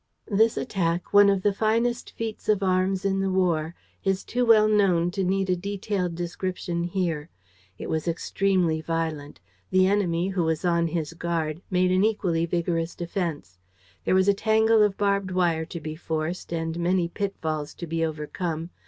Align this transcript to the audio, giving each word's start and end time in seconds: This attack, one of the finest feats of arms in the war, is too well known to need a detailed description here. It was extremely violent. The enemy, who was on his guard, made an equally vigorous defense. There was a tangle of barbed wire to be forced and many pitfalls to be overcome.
This 0.31 0.57
attack, 0.57 1.13
one 1.13 1.29
of 1.29 1.43
the 1.43 1.53
finest 1.53 2.09
feats 2.15 2.49
of 2.49 2.63
arms 2.63 3.05
in 3.05 3.19
the 3.19 3.29
war, 3.29 3.75
is 4.03 4.23
too 4.23 4.43
well 4.47 4.67
known 4.67 5.11
to 5.11 5.23
need 5.23 5.47
a 5.47 5.55
detailed 5.55 6.15
description 6.15 6.83
here. 6.85 7.29
It 7.77 7.87
was 7.87 8.07
extremely 8.07 8.81
violent. 8.81 9.39
The 9.69 9.85
enemy, 9.85 10.29
who 10.29 10.43
was 10.43 10.65
on 10.65 10.87
his 10.87 11.13
guard, 11.13 11.61
made 11.69 11.91
an 11.91 12.03
equally 12.03 12.47
vigorous 12.47 12.95
defense. 12.95 13.59
There 14.03 14.15
was 14.15 14.27
a 14.27 14.33
tangle 14.33 14.81
of 14.81 14.97
barbed 14.97 15.29
wire 15.29 15.65
to 15.65 15.79
be 15.79 15.95
forced 15.95 16.51
and 16.51 16.79
many 16.79 17.07
pitfalls 17.07 17.75
to 17.75 17.85
be 17.85 18.03
overcome. 18.03 18.71